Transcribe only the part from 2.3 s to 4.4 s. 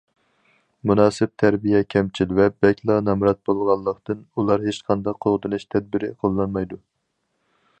ۋە بەكلا نامرات بولغانلىقتىن،